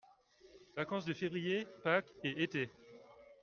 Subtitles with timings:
[0.77, 2.71] Vacances de février, pâques et été.